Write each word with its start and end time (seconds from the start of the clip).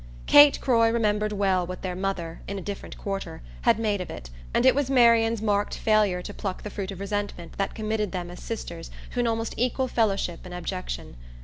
Kate 0.25 0.59
Croy 0.59 0.89
remembered 0.89 1.31
well 1.31 1.63
what 1.67 1.83
their 1.83 1.95
mother, 1.95 2.41
in 2.47 2.57
a 2.57 2.61
different 2.63 2.97
quarter, 2.97 3.43
had 3.61 3.77
made 3.77 4.01
of 4.01 4.09
it; 4.09 4.31
and 4.51 4.65
it 4.65 4.73
was 4.73 4.89
Marian's 4.89 5.43
marked 5.43 5.75
failure 5.75 6.23
to 6.23 6.33
pluck 6.33 6.63
the 6.63 6.71
fruit 6.71 6.89
of 6.89 6.99
resentment 6.99 7.53
that 7.59 7.75
committed 7.75 8.11
them 8.11 8.31
as 8.31 8.41
sisters 8.41 8.89
to 9.11 9.19
an 9.19 9.27
almost 9.27 9.53
equal 9.57 9.87
fellowship 9.87 10.43
in 10.43 10.53
abjection. 10.53 11.17